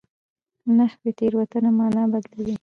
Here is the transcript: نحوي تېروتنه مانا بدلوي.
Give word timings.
نحوي 0.77 1.11
تېروتنه 1.19 1.69
مانا 1.77 2.03
بدلوي. 2.11 2.55